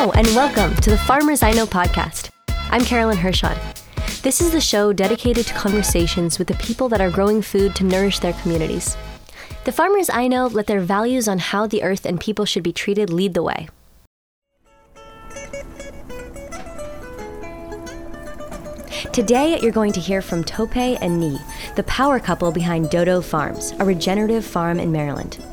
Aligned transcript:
Hello, 0.00 0.12
and 0.12 0.26
welcome 0.28 0.74
to 0.76 0.88
the 0.88 0.96
Farmers 0.96 1.42
I 1.42 1.50
Know 1.50 1.66
podcast. 1.66 2.30
I'm 2.70 2.82
Carolyn 2.82 3.18
Hershon. 3.18 3.54
This 4.22 4.40
is 4.40 4.50
the 4.50 4.58
show 4.58 4.94
dedicated 4.94 5.46
to 5.46 5.52
conversations 5.52 6.38
with 6.38 6.48
the 6.48 6.54
people 6.54 6.88
that 6.88 7.02
are 7.02 7.10
growing 7.10 7.42
food 7.42 7.76
to 7.76 7.84
nourish 7.84 8.18
their 8.18 8.32
communities. 8.32 8.96
The 9.66 9.72
farmers 9.72 10.08
I 10.08 10.26
know 10.26 10.46
let 10.46 10.68
their 10.68 10.80
values 10.80 11.28
on 11.28 11.38
how 11.38 11.66
the 11.66 11.82
earth 11.82 12.06
and 12.06 12.18
people 12.18 12.46
should 12.46 12.62
be 12.62 12.72
treated 12.72 13.10
lead 13.10 13.34
the 13.34 13.42
way. 13.42 13.68
Today, 19.12 19.60
you're 19.60 19.70
going 19.70 19.92
to 19.92 20.00
hear 20.00 20.22
from 20.22 20.44
Tope 20.44 20.78
and 20.78 21.22
Niyi, 21.22 21.74
the 21.76 21.82
power 21.82 22.18
couple 22.18 22.50
behind 22.50 22.88
Dodo 22.88 23.20
Farms, 23.20 23.74
a 23.78 23.84
regenerative 23.84 24.46
farm 24.46 24.80
in 24.80 24.92
Maryland. 24.92 25.44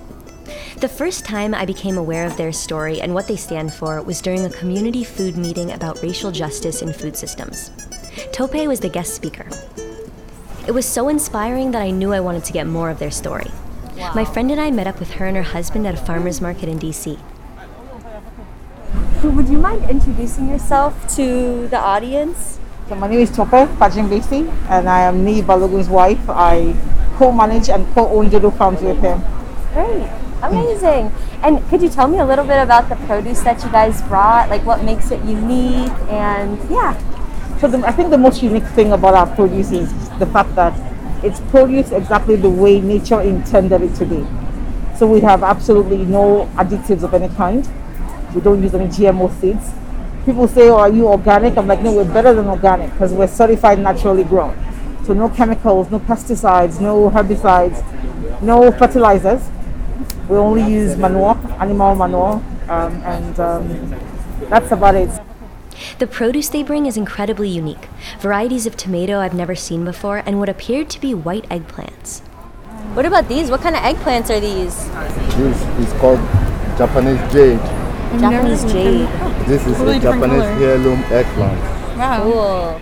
The 0.77 0.87
first 0.87 1.25
time 1.25 1.55
I 1.55 1.65
became 1.65 1.97
aware 1.97 2.27
of 2.27 2.37
their 2.37 2.51
story 2.51 3.01
and 3.01 3.15
what 3.15 3.27
they 3.27 3.35
stand 3.35 3.73
for 3.73 3.99
was 4.03 4.21
during 4.21 4.45
a 4.45 4.49
community 4.51 5.03
food 5.03 5.35
meeting 5.35 5.71
about 5.71 6.03
racial 6.03 6.29
justice 6.31 6.83
in 6.83 6.93
food 6.93 7.17
systems. 7.17 7.71
Tope 8.31 8.53
was 8.67 8.79
the 8.79 8.87
guest 8.87 9.15
speaker. 9.15 9.47
It 10.67 10.73
was 10.73 10.85
so 10.85 11.09
inspiring 11.09 11.71
that 11.71 11.81
I 11.81 11.89
knew 11.89 12.13
I 12.13 12.19
wanted 12.19 12.45
to 12.45 12.53
get 12.53 12.67
more 12.67 12.91
of 12.91 12.99
their 12.99 13.09
story. 13.09 13.49
Wow. 13.97 14.13
My 14.13 14.23
friend 14.23 14.51
and 14.51 14.61
I 14.61 14.69
met 14.69 14.85
up 14.85 14.99
with 14.99 15.13
her 15.13 15.25
and 15.25 15.35
her 15.35 15.41
husband 15.41 15.87
at 15.87 15.95
a 15.95 15.97
farmer's 15.97 16.41
market 16.41 16.69
in 16.69 16.77
DC. 16.77 17.17
Would 19.23 19.49
you 19.49 19.57
mind 19.57 19.89
introducing 19.89 20.47
yourself 20.47 20.93
to 21.15 21.67
the 21.69 21.79
audience? 21.79 22.59
So 22.87 22.93
my 22.93 23.07
name 23.07 23.21
is 23.21 23.31
Tope 23.35 23.49
Fajingbesi, 23.49 24.47
and 24.69 24.87
I 24.87 25.01
am 25.01 25.25
Niyi 25.25 25.41
Balogun's 25.41 25.89
wife. 25.89 26.29
I 26.29 26.75
co-manage 27.15 27.69
and 27.69 27.91
co-own 27.95 28.29
Dodo 28.29 28.51
Farms 28.51 28.83
with 28.83 28.99
him. 28.99 29.23
Great, 29.73 30.07
amazing. 30.41 31.11
And 31.43 31.65
could 31.69 31.81
you 31.81 31.89
tell 31.89 32.07
me 32.07 32.19
a 32.19 32.25
little 32.25 32.45
bit 32.45 32.61
about 32.61 32.89
the 32.89 32.95
produce 33.07 33.41
that 33.41 33.63
you 33.63 33.71
guys 33.71 34.01
brought? 34.03 34.49
Like 34.49 34.65
what 34.65 34.83
makes 34.83 35.11
it 35.11 35.23
unique? 35.23 35.91
And 36.09 36.57
yeah. 36.69 36.97
So 37.59 37.67
the, 37.67 37.79
I 37.85 37.91
think 37.91 38.09
the 38.09 38.17
most 38.17 38.43
unique 38.43 38.67
thing 38.75 38.91
about 38.91 39.15
our 39.15 39.35
produce 39.35 39.71
is 39.71 40.09
the 40.19 40.27
fact 40.27 40.53
that 40.55 40.73
it's 41.23 41.39
produced 41.51 41.91
exactly 41.91 42.35
the 42.35 42.49
way 42.49 42.79
nature 42.79 43.21
intended 43.21 43.81
it 43.81 43.95
to 43.95 44.05
be. 44.05 44.25
So 44.97 45.07
we 45.07 45.21
have 45.21 45.43
absolutely 45.43 46.05
no 46.05 46.49
additives 46.55 47.03
of 47.03 47.13
any 47.13 47.33
kind. 47.35 47.67
We 48.33 48.41
don't 48.41 48.61
use 48.61 48.73
any 48.75 48.87
GMO 48.87 49.29
seeds 49.39 49.71
people 50.27 50.45
say, 50.45 50.69
"Oh, 50.69 50.75
are 50.75 50.89
you 50.89 51.07
organic?" 51.07 51.57
I'm 51.57 51.67
like, 51.67 51.81
"No, 51.81 51.93
we're 51.93 52.13
better 52.13 52.33
than 52.33 52.47
organic 52.47 52.91
because 52.91 53.13
we're 53.13 53.27
certified 53.27 53.79
naturally 53.79 54.25
grown. 54.25 54.53
So 55.05 55.13
no 55.13 55.29
chemicals, 55.29 55.89
no 55.89 55.99
pesticides, 55.99 56.81
no 56.81 57.09
herbicides, 57.09 57.81
no 58.41 58.71
fertilizers. 58.73 59.41
We 60.29 60.37
only 60.37 60.63
use 60.63 60.97
manure, 60.97 61.37
animal 61.59 61.95
manure, 61.95 62.43
um, 62.69 63.01
and 63.03 63.39
um, 63.39 63.95
that's 64.49 64.71
about 64.71 64.95
it." 64.95 65.09
The 65.99 66.07
produce 66.07 66.49
they 66.49 66.63
bring 66.63 66.85
is 66.85 66.97
incredibly 66.97 67.49
unique. 67.49 67.87
Varieties 68.19 68.65
of 68.65 68.75
tomato 68.75 69.19
I've 69.19 69.33
never 69.33 69.55
seen 69.55 69.85
before, 69.85 70.23
and 70.25 70.39
what 70.39 70.49
appeared 70.49 70.89
to 70.91 70.99
be 70.99 71.13
white 71.13 71.47
eggplants. 71.49 72.21
What 72.93 73.05
about 73.05 73.27
these? 73.27 73.49
What 73.51 73.61
kind 73.61 73.75
of 73.75 73.81
eggplants 73.81 74.29
are 74.29 74.39
these? 74.39 74.89
This 75.37 75.87
is 75.87 75.93
called 75.99 76.19
Japanese 76.77 77.21
jade. 77.31 77.59
Japanese 78.19 78.63
jade. 78.71 79.07
This 79.47 79.65
is 79.67 79.77
totally 79.77 79.97
a 79.97 79.99
Japanese 79.99 80.43
heirloom 80.61 81.03
eggplant. 81.11 81.59
Wow. 81.97 82.23
Cool. 82.23 82.81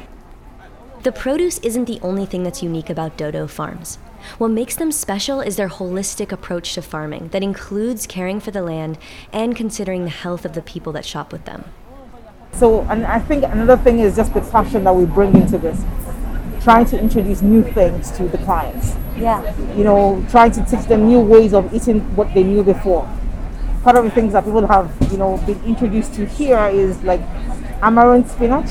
The 1.04 1.12
produce 1.12 1.60
isn't 1.60 1.86
the 1.86 2.00
only 2.02 2.26
thing 2.26 2.44
that's 2.44 2.64
unique 2.64 2.90
about 2.90 3.18
Dodo 3.18 3.46
Farms. 3.48 4.00
What 4.38 4.50
makes 4.50 4.76
them 4.76 4.92
special 4.92 5.42
is 5.42 5.56
their 5.56 5.70
holistic 5.70 6.32
approach 6.32 6.74
to 6.74 6.82
farming 6.82 7.30
that 7.30 7.44
includes 7.44 8.08
caring 8.08 8.40
for 8.40 8.52
the 8.52 8.62
land 8.62 8.98
and 9.32 9.56
considering 9.56 10.04
the 10.04 10.10
health 10.10 10.46
of 10.46 10.54
the 10.54 10.62
people 10.62 10.92
that 10.94 11.06
shop 11.06 11.32
with 11.32 11.46
them. 11.46 11.66
So, 12.54 12.82
and 12.84 13.06
I 13.06 13.20
think 13.20 13.44
another 13.44 13.78
thing 13.78 14.00
is 14.00 14.16
just 14.16 14.34
the 14.34 14.42
passion 14.42 14.84
that 14.86 14.96
we 14.96 15.06
bring 15.06 15.36
into 15.36 15.58
this. 15.58 15.84
Trying 16.64 16.86
to 16.88 17.00
introduce 17.00 17.42
new 17.42 17.64
things 17.64 18.12
to 18.12 18.28
the 18.28 18.40
clients. 18.40 18.96
Yeah. 19.18 19.56
You 19.76 19.84
know, 19.84 20.26
trying 20.30 20.52
to 20.52 20.66
teach 20.66 20.86
them 20.86 21.08
new 21.08 21.20
ways 21.20 21.54
of 21.54 21.72
eating 21.74 22.00
what 22.16 22.34
they 22.34 22.44
knew 22.44 22.64
before 22.64 23.08
part 23.86 23.98
of 23.98 24.04
the 24.04 24.10
things 24.10 24.34
that 24.34 24.44
people 24.44 24.66
have, 24.66 24.92
you 25.12 25.18
know, 25.18 25.38
been 25.46 25.64
introduced 25.64 26.12
to 26.16 26.26
here 26.26 26.66
is 26.74 27.04
like 27.04 27.22
amaranth 27.84 28.32
spinach, 28.32 28.66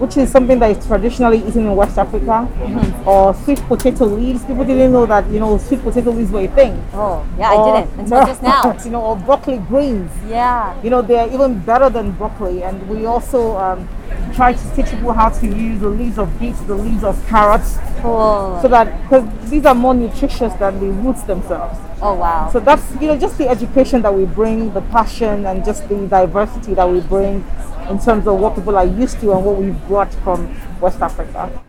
which 0.00 0.16
is 0.16 0.32
something 0.32 0.58
that 0.58 0.74
is 0.74 0.86
traditionally 0.86 1.38
eaten 1.46 1.66
in 1.66 1.76
West 1.76 1.98
Africa, 1.98 2.48
mm-hmm. 2.48 3.06
or 3.06 3.34
sweet 3.34 3.58
potato 3.68 4.06
leaves. 4.06 4.42
People 4.46 4.64
didn't 4.64 4.92
know 4.92 5.04
that, 5.04 5.28
you 5.30 5.38
know, 5.38 5.58
sweet 5.58 5.82
potato 5.82 6.10
leaves 6.10 6.30
were 6.30 6.40
a 6.40 6.48
thing. 6.48 6.72
Oh, 6.94 7.26
yeah, 7.38 7.52
or, 7.52 7.76
I 7.76 7.82
didn't 7.82 8.00
until 8.00 8.24
just 8.24 8.42
now. 8.42 8.78
you 8.84 8.90
know, 8.90 9.02
or 9.02 9.16
broccoli 9.16 9.58
greens. 9.58 10.10
Yeah. 10.26 10.80
You 10.82 10.88
know, 10.88 11.02
they're 11.02 11.30
even 11.30 11.60
better 11.60 11.90
than 11.90 12.12
broccoli. 12.12 12.62
And 12.62 12.88
we 12.88 13.04
also 13.04 13.58
um, 13.58 13.86
try 14.34 14.54
to 14.54 14.74
teach 14.74 14.86
people 14.86 15.12
how 15.12 15.28
to 15.28 15.46
use 15.46 15.80
the 15.80 15.90
leaves 15.90 16.16
of 16.16 16.40
beets, 16.40 16.60
the 16.62 16.74
leaves 16.74 17.04
of 17.04 17.22
carrots. 17.26 17.76
Cool. 18.00 18.58
So 18.62 18.68
that, 18.68 19.02
because 19.02 19.50
these 19.50 19.66
are 19.66 19.74
more 19.74 19.92
nutritious 19.92 20.54
than 20.54 20.80
the 20.80 20.86
roots 20.86 21.24
themselves. 21.24 21.78
Oh 22.02 22.14
wow! 22.14 22.48
So 22.50 22.60
that's 22.60 22.82
you 22.92 23.08
know 23.08 23.18
just 23.18 23.36
the 23.36 23.46
education 23.46 24.00
that 24.00 24.14
we 24.14 24.24
bring, 24.24 24.72
the 24.72 24.80
passion, 24.80 25.44
and 25.44 25.62
just 25.62 25.86
the 25.90 26.06
diversity 26.06 26.72
that 26.72 26.88
we 26.88 27.00
bring 27.00 27.44
in 27.90 27.98
terms 27.98 28.26
of 28.26 28.38
what 28.38 28.54
people 28.54 28.76
are 28.76 28.86
used 28.86 29.20
to 29.20 29.32
and 29.32 29.44
what 29.44 29.56
we've 29.56 29.86
brought 29.86 30.12
from 30.22 30.48
West 30.80 31.00
Africa. 31.00 31.62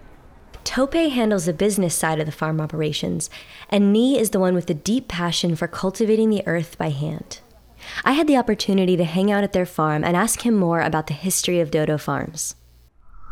Tope 0.64 0.94
handles 0.94 1.46
the 1.46 1.54
business 1.54 1.96
side 1.96 2.20
of 2.20 2.26
the 2.26 2.32
farm 2.32 2.62
operations, 2.62 3.30
and 3.70 3.94
Niyi 3.94 4.18
is 4.18 4.30
the 4.30 4.40
one 4.40 4.54
with 4.54 4.68
the 4.68 4.74
deep 4.74 5.08
passion 5.08 5.56
for 5.56 5.68
cultivating 5.68 6.30
the 6.30 6.46
earth 6.48 6.78
by 6.78 6.90
hand. 6.90 7.40
I 8.06 8.14
had 8.14 8.28
the 8.28 8.38
opportunity 8.38 8.96
to 8.96 9.04
hang 9.04 9.32
out 9.32 9.44
at 9.44 9.54
their 9.54 9.66
farm 9.66 10.04
and 10.04 10.16
ask 10.16 10.46
him 10.46 10.56
more 10.56 10.82
about 10.82 11.08
the 11.08 11.14
history 11.14 11.60
of 11.60 11.72
Dodo 11.72 11.98
Farms. 11.98 12.56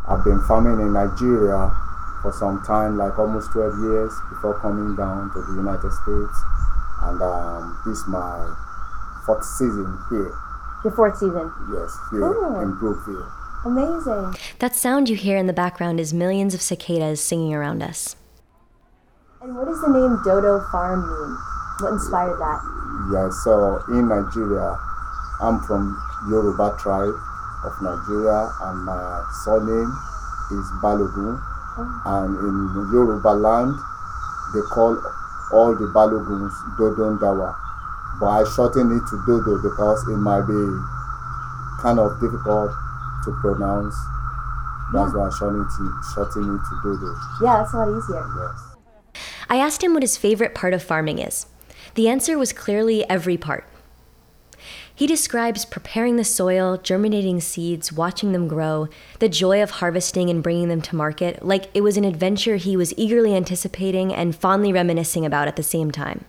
I've 0.07 0.23
been 0.23 0.41
farming 0.47 0.85
in 0.85 0.91
Nigeria 0.91 1.71
for 2.23 2.33
some 2.33 2.63
time, 2.65 2.97
like 2.97 3.17
almost 3.19 3.51
12 3.51 3.79
years 3.79 4.11
before 4.29 4.59
coming 4.59 4.95
down 4.95 5.31
to 5.31 5.41
the 5.43 5.53
United 5.53 5.91
States 5.91 6.43
and 7.01 7.21
um, 7.21 7.79
this 7.85 7.99
is 7.99 8.07
my 8.07 8.55
fourth 9.25 9.45
season 9.45 9.97
here. 10.09 10.33
Your 10.83 10.93
fourth 10.93 11.17
season? 11.17 11.51
Yes, 11.73 11.97
here 12.11 12.21
cool. 12.21 12.59
in 12.61 12.75
Brookville. 12.75 13.27
Amazing. 13.65 14.35
That 14.59 14.75
sound 14.75 15.09
you 15.09 15.15
hear 15.17 15.35
in 15.37 15.47
the 15.47 15.53
background 15.53 15.99
is 15.99 16.13
millions 16.13 16.53
of 16.53 16.61
cicadas 16.61 17.19
singing 17.21 17.53
around 17.53 17.83
us. 17.83 18.15
And 19.41 19.55
what 19.55 19.65
does 19.67 19.81
the 19.81 19.89
name 19.89 20.19
Dodo 20.23 20.63
Farm 20.71 21.01
mean? 21.03 21.37
What 21.79 21.93
inspired 21.93 22.39
that? 22.39 22.59
Yeah, 23.11 23.29
so 23.29 23.83
in 23.89 24.07
Nigeria, 24.07 24.77
I'm 25.41 25.59
from 25.63 25.95
Yoruba 26.29 26.77
tribe 26.79 27.15
of 27.63 27.73
Nigeria, 27.81 28.51
and 28.61 28.83
my 28.83 29.23
surname 29.43 29.91
is 30.51 30.65
Balogun. 30.83 31.39
Oh. 31.77 32.01
And 32.05 32.35
in 32.39 32.91
Yoruba 32.91 33.29
land, 33.35 33.75
they 34.53 34.61
call 34.71 34.95
all 35.51 35.75
the 35.75 35.87
Baloguns 35.91 36.53
Dodon 36.77 37.19
Dawa. 37.19 37.55
But 38.19 38.27
I 38.27 38.43
shorten 38.55 38.91
it 38.91 39.07
to 39.09 39.23
Dodo 39.25 39.61
because 39.61 40.07
it 40.07 40.17
might 40.17 40.45
be 40.45 40.59
kind 41.81 41.99
of 41.99 42.19
difficult 42.19 42.71
to 43.23 43.31
pronounce. 43.41 43.95
That's 44.91 45.13
yeah. 45.13 45.19
why 45.19 45.27
I 45.27 45.37
shorten 45.37 45.61
it, 45.61 45.71
to, 45.77 46.01
shorten 46.13 46.55
it 46.55 46.61
to 46.67 46.79
Dodo. 46.83 47.15
Yeah, 47.41 47.59
that's 47.59 47.73
a 47.73 47.77
lot 47.77 47.97
easier. 47.97 48.25
Yes. 48.37 49.23
I 49.49 49.57
asked 49.57 49.83
him 49.83 49.93
what 49.93 50.03
his 50.03 50.17
favorite 50.17 50.53
part 50.53 50.73
of 50.73 50.83
farming 50.83 51.19
is. 51.19 51.45
The 51.95 52.09
answer 52.09 52.37
was 52.37 52.53
clearly 52.53 53.07
every 53.09 53.37
part. 53.37 53.65
He 54.93 55.07
describes 55.07 55.63
preparing 55.63 56.17
the 56.17 56.25
soil, 56.25 56.77
germinating 56.77 57.39
seeds, 57.39 57.93
watching 57.93 58.33
them 58.33 58.49
grow, 58.49 58.89
the 59.19 59.29
joy 59.29 59.63
of 59.63 59.71
harvesting 59.71 60.29
and 60.29 60.43
bringing 60.43 60.67
them 60.67 60.81
to 60.81 60.95
market, 60.95 61.45
like 61.45 61.69
it 61.73 61.81
was 61.81 61.95
an 61.95 62.03
adventure 62.03 62.57
he 62.57 62.75
was 62.75 62.93
eagerly 62.97 63.33
anticipating 63.33 64.13
and 64.13 64.35
fondly 64.35 64.73
reminiscing 64.73 65.25
about 65.25 65.47
at 65.47 65.55
the 65.55 65.63
same 65.63 65.89
time. 65.89 66.25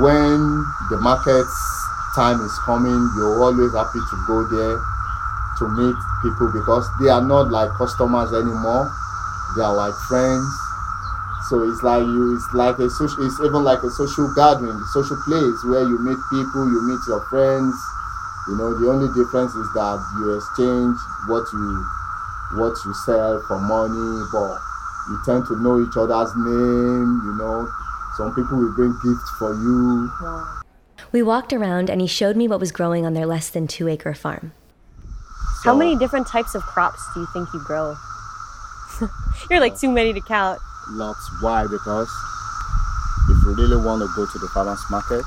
When 0.00 0.64
the 0.90 0.98
market's 1.00 1.56
time 2.14 2.40
is 2.40 2.58
coming, 2.64 3.10
you're 3.16 3.42
always 3.42 3.72
happy 3.72 4.00
to 4.00 4.16
go 4.26 4.44
there 4.44 4.78
to 5.58 5.68
meet 5.68 5.96
people 6.22 6.50
because 6.52 6.88
they 7.00 7.08
are 7.08 7.22
not 7.22 7.50
like 7.50 7.70
customers 7.74 8.32
anymore. 8.32 8.92
They 9.56 9.62
are 9.62 9.74
like 9.74 9.94
friends 10.08 10.48
so 11.52 11.68
it's 11.68 11.82
like 11.82 12.06
you, 12.06 12.34
it's 12.34 12.54
like 12.54 12.78
a 12.78 12.88
social, 12.88 13.26
it's 13.26 13.38
even 13.40 13.62
like 13.62 13.82
a 13.82 13.90
social 13.90 14.32
gathering, 14.32 14.80
a 14.80 14.86
social 14.86 15.18
place 15.20 15.62
where 15.64 15.82
you 15.82 15.98
meet 15.98 16.16
people, 16.30 16.70
you 16.70 16.80
meet 16.80 17.00
your 17.06 17.20
friends. 17.28 17.74
You 18.48 18.56
know, 18.56 18.72
the 18.78 18.88
only 18.88 19.12
difference 19.12 19.54
is 19.54 19.68
that 19.74 20.00
you 20.16 20.32
exchange 20.32 20.96
what 21.26 21.44
you, 21.52 21.84
what 22.56 22.78
you 22.84 22.94
sell 22.94 23.42
for 23.46 23.58
money, 23.60 24.24
but 24.32 24.64
you 25.10 25.20
tend 25.26 25.46
to 25.48 25.60
know 25.60 25.78
each 25.78 25.96
other's 25.96 26.34
name. 26.36 27.20
You 27.20 27.34
know, 27.36 27.68
some 28.16 28.34
people 28.34 28.58
will 28.58 28.74
bring 28.74 28.92
gifts 29.02 29.30
for 29.38 29.54
you. 29.54 30.10
We 31.12 31.22
walked 31.22 31.52
around 31.52 31.90
and 31.90 32.00
he 32.00 32.06
showed 32.06 32.36
me 32.36 32.48
what 32.48 32.60
was 32.60 32.72
growing 32.72 33.04
on 33.04 33.14
their 33.14 33.26
less 33.26 33.50
than 33.50 33.66
two 33.66 33.88
acre 33.88 34.14
farm. 34.14 34.52
So, 35.62 35.70
How 35.70 35.76
many 35.76 35.94
uh, 35.94 35.98
different 35.98 36.26
types 36.26 36.54
of 36.54 36.62
crops 36.62 37.02
do 37.14 37.20
you 37.20 37.26
think 37.32 37.48
you 37.52 37.60
grow? 37.60 37.96
You're 39.50 39.60
like 39.60 39.78
too 39.78 39.90
many 39.90 40.12
to 40.12 40.20
count 40.20 40.60
lots. 40.90 41.30
Why? 41.40 41.66
Because 41.66 42.10
if 43.28 43.44
you 43.44 43.54
really 43.54 43.76
want 43.76 44.02
to 44.02 44.08
go 44.14 44.26
to 44.26 44.38
the 44.38 44.48
farmers 44.48 44.82
market, 44.90 45.24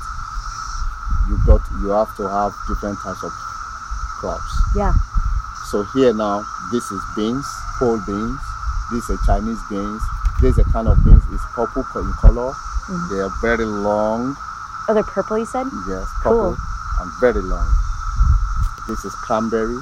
you 1.28 1.38
got 1.46 1.60
you 1.80 1.88
have 1.88 2.14
to 2.16 2.28
have 2.28 2.54
different 2.68 2.98
types 3.00 3.22
of 3.22 3.32
crops. 4.20 4.52
Yeah. 4.74 4.94
So 5.70 5.82
here 5.94 6.14
now, 6.14 6.44
this 6.70 6.90
is 6.90 7.02
beans, 7.16 7.46
pole 7.78 8.00
beans. 8.06 8.40
These 8.92 9.10
are 9.10 9.18
Chinese 9.26 9.58
beans. 9.68 10.02
This 10.40 10.58
is 10.58 10.66
a 10.66 10.70
kind 10.70 10.88
of 10.88 11.02
beans. 11.04 11.22
It's 11.32 11.42
purple 11.54 11.82
in 11.96 12.12
color. 12.12 12.54
Mm-hmm. 12.88 13.14
They 13.14 13.20
are 13.20 13.32
very 13.40 13.64
long. 13.64 14.36
Oh, 14.88 14.94
they're 14.94 15.02
purple, 15.02 15.38
you 15.38 15.46
said? 15.46 15.66
Yes, 15.88 16.06
Cool. 16.22 16.54
purple 16.54 16.56
and 17.00 17.10
very 17.20 17.42
long. 17.42 17.66
This 18.88 19.04
is 19.04 19.12
cranberry. 19.16 19.76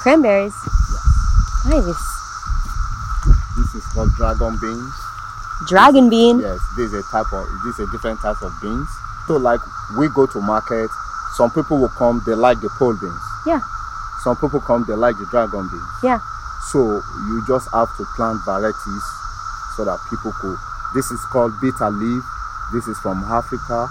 Cranberries. 0.00 0.54
Yes. 0.64 1.64
Nice. 1.68 1.84
This 3.56 3.74
is 3.74 3.84
called 3.92 4.14
dragon 4.16 4.56
beans. 4.60 4.92
Dragon 5.68 6.10
bean. 6.10 6.40
Yes, 6.40 6.58
this 6.76 6.92
is 6.92 7.06
a 7.06 7.10
type 7.10 7.32
of 7.32 7.46
this 7.64 7.78
is 7.78 7.88
a 7.88 7.92
different 7.92 8.20
type 8.20 8.40
of 8.42 8.52
beans. 8.60 8.88
So 9.26 9.36
like 9.36 9.60
we 9.96 10.08
go 10.08 10.26
to 10.26 10.40
market, 10.40 10.90
some 11.36 11.50
people 11.50 11.78
will 11.78 11.88
come, 11.90 12.22
they 12.26 12.34
like 12.34 12.60
the 12.60 12.68
pole 12.78 12.94
beans. 12.96 13.20
Yeah. 13.46 13.60
Some 14.22 14.36
people 14.36 14.60
come, 14.60 14.84
they 14.88 14.94
like 14.94 15.16
the 15.18 15.26
dragon 15.26 15.68
beans. 15.70 15.88
Yeah. 16.02 16.18
So 16.72 17.00
you 17.28 17.44
just 17.46 17.68
have 17.72 17.94
to 17.98 18.04
plant 18.16 18.40
varieties 18.44 19.04
so 19.76 19.84
that 19.84 19.98
people 20.10 20.32
could. 20.40 20.56
This 20.94 21.10
is 21.10 21.20
called 21.26 21.52
bitter 21.60 21.90
leaf. 21.90 22.22
This 22.72 22.86
is 22.86 22.98
from 22.98 23.24
Africa. 23.24 23.90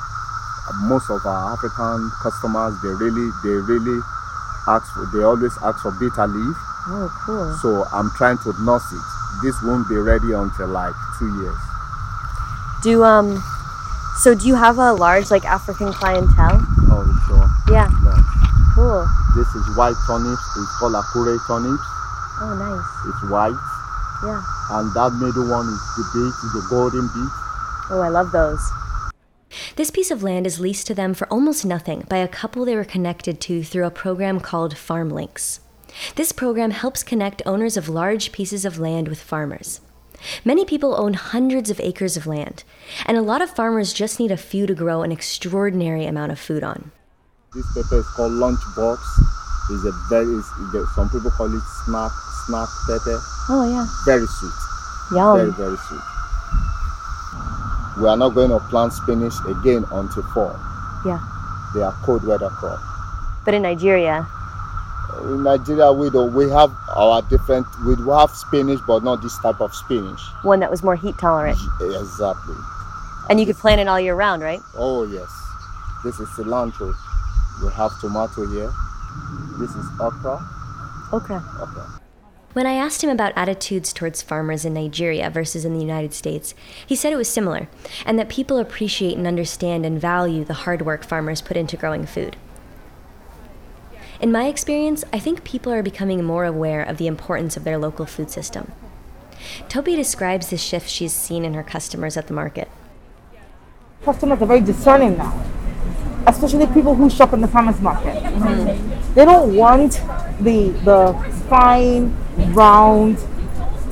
Most 0.83 1.09
of 1.09 1.25
our 1.25 1.53
African 1.53 2.09
customers, 2.21 2.79
they 2.81 2.89
really, 2.89 3.29
they 3.43 3.49
really 3.49 4.01
ask 4.67 4.93
for. 4.93 5.05
They 5.11 5.23
always 5.23 5.57
ask 5.61 5.81
for 5.81 5.91
bitter 5.91 6.27
leaf. 6.27 6.55
Oh, 6.87 7.11
cool. 7.25 7.53
So 7.61 7.85
I'm 7.91 8.09
trying 8.11 8.37
to 8.39 8.53
nurse 8.63 8.91
it. 8.91 9.03
This 9.41 9.61
won't 9.61 9.89
be 9.89 9.97
ready 9.97 10.31
until 10.31 10.67
like 10.67 10.95
two 11.19 11.27
years. 11.41 11.57
Do 12.81 13.03
um 13.03 13.43
so 14.17 14.35
do 14.35 14.47
you 14.47 14.55
have 14.55 14.77
a 14.77 14.93
large 14.93 15.31
like 15.31 15.43
African 15.43 15.91
clientele? 15.91 16.59
Oh, 16.87 17.03
sure. 17.27 17.73
Yeah. 17.73 17.89
No. 18.03 18.15
Cool. 18.75 19.07
This 19.35 19.47
is 19.55 19.75
white 19.75 19.95
turnips. 20.07 20.43
It's 20.55 20.77
called 20.77 20.93
Hakurei 20.93 21.39
turnips. 21.47 21.83
Oh 22.39 22.53
nice. 22.55 22.87
It's 23.07 23.31
white. 23.31 23.72
Yeah. 24.23 24.43
And 24.71 24.93
that 24.93 25.13
middle 25.19 25.49
one 25.49 25.67
is 25.67 25.81
the 25.97 26.05
beet, 26.13 26.35
the 26.53 26.65
golden 26.69 27.07
beets. 27.07 27.35
Oh, 27.89 28.01
I 28.01 28.09
love 28.09 28.31
those. 28.31 28.61
This 29.75 29.91
piece 29.91 30.11
of 30.11 30.23
land 30.23 30.47
is 30.47 30.59
leased 30.59 30.87
to 30.87 30.95
them 30.95 31.13
for 31.13 31.27
almost 31.27 31.65
nothing 31.65 32.05
by 32.09 32.17
a 32.17 32.27
couple 32.27 32.65
they 32.65 32.75
were 32.75 32.83
connected 32.83 33.39
to 33.41 33.63
through 33.63 33.85
a 33.85 33.91
program 33.91 34.39
called 34.39 34.77
Farm 34.77 35.09
Links. 35.09 35.59
This 36.15 36.31
program 36.31 36.71
helps 36.71 37.03
connect 37.03 37.41
owners 37.45 37.77
of 37.77 37.89
large 37.89 38.31
pieces 38.31 38.65
of 38.65 38.79
land 38.79 39.07
with 39.07 39.21
farmers. 39.21 39.81
Many 40.45 40.65
people 40.65 40.95
own 40.95 41.13
hundreds 41.13 41.69
of 41.69 41.79
acres 41.81 42.15
of 42.17 42.25
land, 42.25 42.63
and 43.05 43.17
a 43.17 43.21
lot 43.21 43.41
of 43.41 43.49
farmers 43.49 43.93
just 43.93 44.19
need 44.19 44.31
a 44.31 44.37
few 44.37 44.65
to 44.65 44.73
grow 44.73 45.03
an 45.03 45.11
extraordinary 45.11 46.05
amount 46.05 46.31
of 46.31 46.39
food 46.39 46.63
on. 46.63 46.91
This 47.53 47.65
pepper 47.75 47.99
is 47.99 48.07
called 48.07 48.31
lunchbox. 48.31 48.99
It's 49.69 49.85
a 49.85 49.91
very, 50.09 50.33
it's, 50.33 50.95
some 50.95 51.09
people 51.09 51.29
call 51.31 51.53
it 51.53 51.61
snack, 51.85 52.11
snack 52.45 52.69
pepper. 52.87 53.19
Oh 53.49 53.63
yeah. 53.69 53.85
Very 54.05 54.27
sweet. 54.27 55.17
Yum. 55.17 55.37
Very, 55.37 55.51
very 55.51 55.77
sweet. 55.87 56.01
We 57.99 58.07
are 58.07 58.17
not 58.17 58.29
going 58.33 58.49
to 58.49 58.59
plant 58.69 58.93
spinach 58.93 59.33
again 59.47 59.85
until 59.91 60.23
fall. 60.33 60.59
Yeah. 61.05 61.19
They 61.75 61.81
are 61.81 61.93
cold 62.03 62.25
weather 62.25 62.49
crop. 62.49 62.79
But 63.45 63.53
in 63.53 63.61
Nigeria, 63.61 64.25
In 65.21 65.43
Nigeria, 65.43 65.91
we 65.93 66.09
don't. 66.09 66.33
We 66.33 66.49
have 66.49 66.73
our 66.95 67.21
different. 67.21 67.67
We 67.85 67.95
do 67.95 68.09
have 68.09 68.31
spinach, 68.31 68.79
but 68.87 69.03
not 69.03 69.21
this 69.21 69.37
type 69.39 69.61
of 69.61 69.75
spinach. 69.75 70.19
one 70.41 70.59
that 70.61 70.71
was 70.71 70.81
more 70.81 70.95
heat 70.95 71.17
tolerant. 71.19 71.59
Exactly. 71.81 72.55
And 73.29 73.39
you 73.39 73.45
could 73.45 73.57
plant 73.57 73.79
it 73.79 73.87
all 73.87 73.99
year 73.99 74.15
round, 74.15 74.41
right? 74.41 74.59
Oh 74.75 75.03
yes. 75.03 75.29
This 76.03 76.19
is 76.19 76.27
cilantro. 76.29 76.93
We 77.63 77.71
have 77.73 77.91
tomato 78.01 78.47
here. 78.47 78.73
This 79.59 79.69
is 79.75 79.85
okra. 79.99 80.41
Okay. 81.13 81.39
Okra. 81.61 82.02
When 82.53 82.67
I 82.67 82.73
asked 82.73 83.03
him 83.03 83.09
about 83.09 83.33
attitudes 83.35 83.91
towards 83.91 84.21
farmers 84.21 84.63
in 84.63 84.75
Nigeria 84.75 85.31
versus 85.31 85.65
in 85.65 85.73
the 85.73 85.81
United 85.81 86.13
States, 86.13 86.53
he 86.85 86.95
said 86.95 87.11
it 87.11 87.17
was 87.17 87.27
similar, 87.27 87.67
and 88.05 88.19
that 88.19 88.29
people 88.29 88.59
appreciate 88.59 89.17
and 89.17 89.25
understand 89.25 89.87
and 89.87 89.99
value 89.99 90.43
the 90.43 90.53
hard 90.53 90.83
work 90.83 91.03
farmers 91.03 91.41
put 91.41 91.57
into 91.57 91.77
growing 91.77 92.05
food. 92.05 92.35
In 94.21 94.31
my 94.31 94.45
experience, 94.45 95.03
I 95.11 95.17
think 95.17 95.43
people 95.43 95.73
are 95.73 95.81
becoming 95.81 96.23
more 96.23 96.45
aware 96.45 96.83
of 96.83 96.97
the 96.97 97.07
importance 97.07 97.57
of 97.57 97.63
their 97.63 97.79
local 97.79 98.05
food 98.05 98.29
system. 98.29 98.71
Tope 99.67 99.85
describes 99.85 100.49
the 100.49 100.57
shift 100.57 100.87
she's 100.87 101.11
seen 101.11 101.43
in 101.43 101.55
her 101.55 101.63
customers 101.63 102.17
at 102.17 102.27
the 102.27 102.33
market. 102.33 102.69
customers 104.05 104.39
are 104.41 104.45
very 104.45 104.61
discerning 104.61 105.17
now, 105.17 105.43
especially 106.27 106.67
people 106.67 106.93
who 106.93 107.09
shop 107.09 107.33
in 107.33 107.41
the 107.41 107.47
farmers 107.47 107.81
market. 107.81 108.21
Mm-hmm. 108.21 109.13
They 109.15 109.25
don't 109.25 109.55
want 109.55 109.93
the 110.39 110.69
the 110.85 111.13
fine, 111.49 112.15
round, 112.53 113.17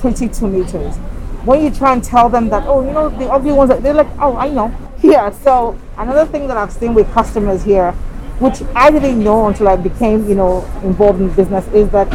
pretty 0.00 0.28
tomatoes. 0.28 0.96
When 1.44 1.62
you 1.64 1.70
try 1.70 1.92
and 1.94 2.02
tell 2.04 2.28
them 2.28 2.48
that, 2.50 2.64
oh, 2.66 2.84
you 2.84 2.92
know, 2.92 3.08
the 3.08 3.28
ugly 3.30 3.52
ones, 3.52 3.70
they're 3.82 3.94
like, 3.94 4.08
oh, 4.20 4.36
I 4.36 4.48
know. 4.48 4.74
Yeah. 5.02 5.30
So 5.30 5.76
another 5.98 6.30
thing 6.30 6.46
that 6.46 6.56
I've 6.56 6.70
seen 6.72 6.94
with 6.94 7.10
customers 7.12 7.64
here, 7.64 7.90
which 8.38 8.62
I 8.76 8.88
didn't 8.88 9.22
know 9.22 9.48
until 9.48 9.66
I 9.68 9.74
became, 9.74 10.28
you 10.28 10.36
know, 10.36 10.64
involved 10.84 11.20
in 11.20 11.28
business, 11.34 11.66
is 11.74 11.90
that 11.90 12.08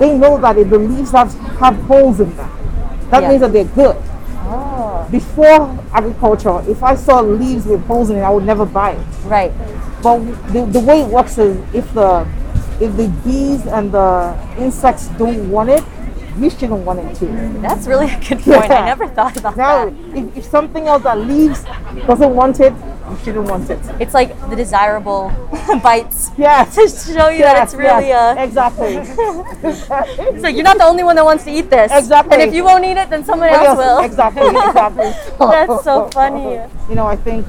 they 0.00 0.18
know 0.18 0.40
that 0.40 0.58
if 0.58 0.68
the 0.68 0.78
leaves 0.78 1.12
have, 1.12 1.32
have 1.60 1.76
holes 1.82 2.18
in 2.18 2.34
them, 2.36 2.50
that 3.10 3.22
Yeah. 3.22 3.28
means 3.28 3.40
that 3.42 3.52
they're 3.52 3.64
good 3.64 3.96
Oh. 4.48 5.06
before 5.12 5.78
agriculture, 5.92 6.60
if 6.68 6.82
I 6.82 6.96
saw 6.96 7.20
leaves 7.20 7.66
with 7.66 7.86
holes 7.86 8.10
in 8.10 8.16
it, 8.16 8.22
I 8.22 8.30
would 8.30 8.44
never 8.44 8.66
buy 8.66 8.90
it. 8.92 8.98
Right. 9.26 9.52
But 10.02 10.18
the, 10.52 10.66
the 10.66 10.80
way 10.80 11.02
it 11.02 11.08
works 11.08 11.38
is 11.38 11.56
if 11.72 11.94
the 11.94 12.26
if 12.80 12.96
the 12.96 13.08
bees 13.24 13.66
and 13.66 13.92
the 13.92 14.36
insects 14.58 15.08
don't 15.18 15.50
want 15.50 15.70
it, 15.70 15.82
we 16.38 16.50
shouldn't 16.50 16.84
want 16.84 16.98
it 16.98 17.14
too. 17.16 17.28
That's 17.62 17.86
really 17.86 18.10
a 18.10 18.18
good 18.20 18.40
point. 18.40 18.70
I 18.70 18.84
never 18.86 19.06
thought 19.08 19.36
about 19.36 19.56
Now, 19.56 19.84
that. 19.90 20.16
if, 20.18 20.36
if 20.38 20.44
something 20.44 20.86
else 20.88 21.04
that 21.04 21.18
leaves 21.18 21.62
doesn't 22.08 22.34
want 22.34 22.58
it, 22.58 22.72
you 23.08 23.16
shouldn't 23.22 23.48
want 23.48 23.70
it. 23.70 23.78
It's 24.00 24.14
like 24.14 24.34
the 24.50 24.56
desirable 24.56 25.30
bites 25.82 26.30
Yes. 26.36 26.74
to 27.06 27.12
show 27.12 27.28
you 27.28 27.42
that 27.42 27.62
it's 27.62 27.74
really 27.74 28.08
yes, 28.08 28.36
uh 28.36 28.40
exactly. 28.42 29.04
so 30.40 30.48
you're 30.48 30.64
not 30.64 30.78
the 30.78 30.84
only 30.84 31.04
one 31.04 31.14
that 31.14 31.24
wants 31.24 31.44
to 31.44 31.50
eat 31.52 31.70
this. 31.70 31.92
Exactly. 31.92 32.32
And 32.34 32.42
if 32.42 32.52
you 32.54 32.64
won't 32.64 32.84
eat 32.84 32.96
it, 32.96 33.08
then 33.10 33.24
someone 33.24 33.50
Yes, 33.50 33.66
else 33.68 33.78
will. 33.78 33.98
Exactly, 34.04 34.48
exactly. 34.48 35.10
That's 35.38 35.84
so 35.84 36.08
funny. 36.12 36.58
You 36.88 36.94
know, 36.96 37.06
I 37.06 37.14
think 37.16 37.46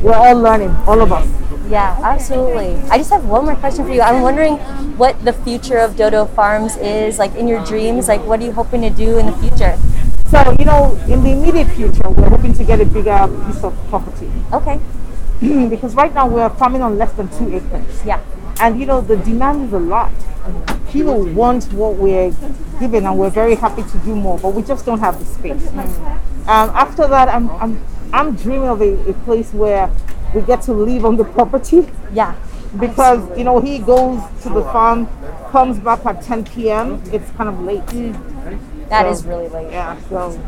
we're 0.00 0.14
all 0.14 0.38
learning, 0.40 0.70
all 0.86 1.00
of 1.02 1.12
us. 1.12 1.28
Yeah, 1.72 1.98
absolutely. 2.02 2.76
I 2.90 2.98
just 2.98 3.08
have 3.08 3.24
one 3.24 3.46
more 3.46 3.56
question 3.56 3.86
for 3.86 3.92
you. 3.92 4.02
I'm 4.02 4.20
wondering 4.20 4.58
what 4.98 5.18
the 5.24 5.32
future 5.32 5.78
of 5.78 5.96
Dodo 5.96 6.26
Farms 6.26 6.76
is, 6.76 7.18
like 7.18 7.34
in 7.34 7.48
your 7.48 7.64
dreams. 7.64 8.08
Like, 8.08 8.22
what 8.26 8.40
are 8.40 8.44
you 8.44 8.52
hoping 8.52 8.82
to 8.82 8.90
do 8.90 9.16
in 9.16 9.24
the 9.24 9.32
future? 9.38 9.78
So, 10.28 10.54
you 10.58 10.66
know, 10.66 11.00
in 11.08 11.22
the 11.22 11.30
immediate 11.30 11.68
future, 11.68 12.10
we're 12.10 12.28
hoping 12.28 12.52
to 12.60 12.64
get 12.64 12.82
a 12.82 12.84
bigger 12.84 13.26
piece 13.46 13.64
of 13.64 13.74
property. 13.88 14.30
Okay. 14.52 14.78
because 15.70 15.94
right 15.94 16.12
now 16.12 16.28
we're 16.28 16.50
farming 16.50 16.82
on 16.82 16.98
less 16.98 17.14
than 17.14 17.30
two 17.38 17.56
acres. 17.56 18.04
Yeah. 18.04 18.22
And 18.60 18.78
you 18.78 18.84
know, 18.84 19.00
the 19.00 19.16
demand 19.16 19.68
is 19.68 19.72
a 19.72 19.78
lot. 19.78 20.12
People 20.90 21.24
want 21.32 21.72
what 21.72 21.94
we're 21.94 22.32
given, 22.80 23.06
and 23.06 23.18
we're 23.18 23.30
very 23.30 23.54
happy 23.54 23.82
to 23.82 23.98
do 24.04 24.14
more, 24.14 24.38
but 24.38 24.52
we 24.52 24.62
just 24.62 24.84
don't 24.84 25.00
have 25.00 25.18
the 25.18 25.24
space. 25.24 25.66
Um, 25.68 26.68
after 26.76 27.06
that, 27.06 27.30
I'm, 27.30 27.48
I'm, 27.52 27.82
I'm 28.12 28.34
dreaming 28.36 28.68
of 28.68 28.80
a, 28.80 29.10
a 29.10 29.12
place 29.24 29.52
where 29.52 29.90
we 30.34 30.42
get 30.42 30.62
to 30.62 30.72
live 30.72 31.04
on 31.04 31.16
the 31.16 31.24
property 31.24 31.88
Yeah. 32.12 32.34
because, 32.78 33.20
you 33.38 33.44
know, 33.44 33.60
he 33.60 33.78
goes 33.78 34.20
to 34.42 34.48
the 34.48 34.62
farm, 34.64 35.08
comes 35.50 35.78
back 35.78 36.04
at 36.06 36.22
10 36.22 36.44
p.m., 36.44 37.02
it's 37.12 37.30
kind 37.32 37.48
of 37.48 37.60
late. 37.60 37.84
Mm. 37.86 38.88
That 38.88 39.02
So- 39.06 39.10
is 39.12 39.24
really 39.24 39.48
late. 39.48 39.70
Yeah, 39.72 39.96
so 40.08 40.38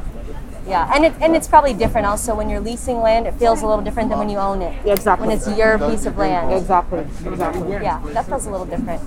Yeah, 0.66 0.90
and 0.94 1.04
it, 1.04 1.12
and 1.21 1.37
it's 1.37 1.47
probably 1.47 1.75
different 1.75 2.06
also 2.06 2.35
when 2.35 2.49
you're 2.49 2.61
leasing 2.61 3.00
land. 3.00 3.26
It 3.26 3.35
feels 3.35 3.61
a 3.62 3.66
little 3.66 3.85
different 3.85 4.09
than 4.09 4.18
when 4.18 4.30
you 4.30 4.38
own 4.38 4.62
it. 4.62 4.75
yeah, 4.85 4.94
exactly. 4.94 5.28
When 5.28 5.37
it's 5.37 5.47
your 5.59 5.78
piece 5.78 6.06
of 6.06 6.16
land. 6.16 6.52
Exactly, 6.54 7.00
exactly. 7.26 7.71
Yeah, 7.73 8.00
that 8.14 8.25
feels 8.26 8.47
a 8.47 8.50
little 8.50 8.64
different. 8.66 9.02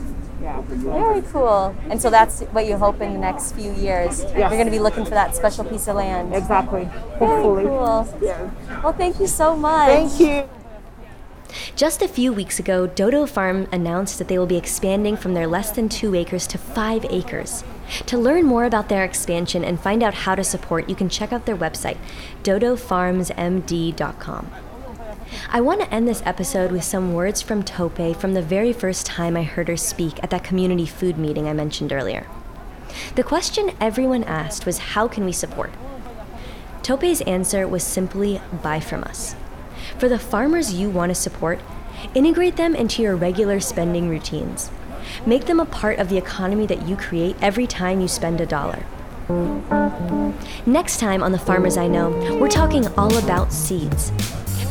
Yeah. 0.48 0.62
Very 0.66 1.22
cool. 1.24 1.76
And 1.90 2.02
so 2.02 2.10
that's 2.10 2.40
what 2.54 2.66
you 2.66 2.78
hope 2.78 3.02
in 3.02 3.12
the 3.12 3.20
next 3.20 3.52
few 3.52 3.74
years. 3.74 4.24
You're 4.24 4.48
going 4.50 4.64
to 4.66 4.72
be 4.72 4.80
looking 4.80 5.04
for 5.04 5.12
that 5.12 5.36
special 5.36 5.66
piece 5.66 5.90
of 5.90 5.98
land. 5.98 6.34
Exactly. 6.34 6.86
Very 7.20 7.20
Hopefully. 7.20 7.64
cool. 7.66 8.08
Yeah. 8.22 8.50
Well, 8.82 8.94
thank 8.94 9.20
you 9.20 9.28
so 9.28 9.58
much. 9.58 9.90
Thank 9.90 10.20
you. 10.22 10.48
Just 11.76 12.02
a 12.02 12.08
few 12.08 12.32
weeks 12.32 12.60
ago, 12.60 12.88
Dodo 12.88 13.26
Farm 13.26 13.68
announced 13.74 14.20
that 14.20 14.30
they 14.30 14.38
will 14.38 14.46
be 14.46 14.56
expanding 14.58 15.18
from 15.18 15.34
their 15.34 15.48
less 15.48 15.72
than 15.72 15.90
two 15.90 16.16
acres 16.16 16.48
to 16.48 16.58
five 16.58 17.06
acres. 17.10 17.66
To 18.08 18.18
learn 18.18 18.46
more 18.46 18.64
about 18.66 18.88
their 18.90 19.04
expansion 19.04 19.64
and 19.66 19.80
find 19.80 20.04
out 20.04 20.14
how 20.14 20.36
to 20.36 20.44
support, 20.44 20.90
you 20.90 20.96
can 20.96 21.08
check 21.10 21.32
out 21.34 21.46
their 21.46 21.56
website, 21.58 21.98
dodofarmsmd.com. 22.44 24.52
I 25.50 25.62
want 25.62 25.82
to 25.82 25.94
end 25.94 26.08
this 26.08 26.22
episode 26.26 26.72
with 26.72 26.84
some 26.84 27.14
words 27.14 27.42
from 27.42 27.64
Tope 27.64 28.16
from 28.18 28.34
the 28.34 28.42
very 28.42 28.74
first 28.74 29.06
time 29.06 29.36
I 29.36 29.44
heard 29.44 29.68
her 29.68 29.78
speak 29.78 30.22
at 30.24 30.30
that 30.30 30.44
community 30.44 30.86
food 30.86 31.18
meeting 31.18 31.48
I 31.48 31.54
mentioned 31.54 31.92
earlier. 31.92 32.28
The 33.16 33.24
question 33.24 33.72
everyone 33.80 34.24
asked 34.24 34.66
was 34.66 34.78
how 34.78 35.08
can 35.08 35.26
we 35.26 35.32
support? 35.32 35.72
Tope's 36.84 37.22
answer 37.22 37.68
was 37.68 37.84
simply 37.84 38.42
buy 38.64 38.80
from 38.80 39.04
us. 39.04 39.36
For 39.98 40.08
the 40.08 40.20
farmers 40.20 40.74
you 40.74 40.90
want 40.90 41.10
to 41.10 41.16
support, 41.16 41.60
integrate 42.14 42.56
them 42.56 42.76
into 42.76 43.02
your 43.02 43.16
regular 43.16 43.60
spending 43.60 44.10
routines. 44.10 44.70
Make 45.26 45.46
them 45.46 45.60
a 45.60 45.66
part 45.66 46.00
of 46.00 46.10
the 46.10 46.18
economy 46.18 46.66
that 46.68 46.88
you 46.88 46.96
create 46.96 47.36
every 47.42 47.68
time 47.68 48.02
you 48.02 48.08
spend 48.08 48.40
a 48.40 48.46
dollar. 48.46 48.86
Next 50.66 51.00
time 51.00 51.24
on 51.24 51.32
The 51.32 51.40
Farmers 51.40 51.78
I 51.78 51.88
Know, 51.88 52.10
we're 52.40 52.50
talking 52.50 52.88
all 52.98 53.18
about 53.18 53.52
seeds. 53.52 54.12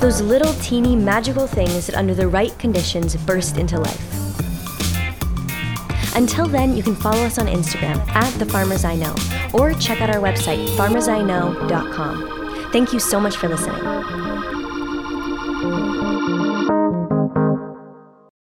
Those 0.00 0.20
little 0.20 0.52
teeny 0.54 0.94
magical 0.94 1.46
things 1.46 1.86
that, 1.86 1.96
under 1.96 2.14
the 2.14 2.28
right 2.28 2.56
conditions, 2.58 3.16
burst 3.16 3.56
into 3.56 3.78
life. 3.78 4.26
Until 6.14 6.46
then, 6.46 6.76
you 6.76 6.82
can 6.82 6.94
follow 6.94 7.22
us 7.24 7.38
on 7.38 7.46
Instagram 7.46 7.98
at 8.08 8.32
The 8.38 8.46
Farmers 8.46 8.84
I 8.84 8.96
Know 8.96 9.14
or 9.52 9.74
check 9.74 10.00
out 10.00 10.08
our 10.10 10.20
website, 10.20 10.66
farmersiknow.com. 10.76 12.70
Thank 12.72 12.92
you 12.92 13.00
so 13.00 13.20
much 13.20 13.36
for 13.36 13.48
listening. 13.48 13.82